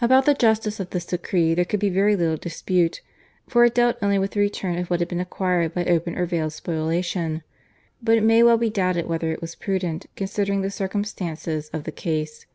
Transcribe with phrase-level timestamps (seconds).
[0.00, 3.02] About the justice of this decree there could be very little dispute,
[3.46, 6.24] for it dealt only with the return of what had been acquired by open or
[6.24, 7.42] veiled spoliation,
[8.00, 11.92] but it may well be doubted whether it was prudent considering the circumstances of the
[11.92, 12.46] case.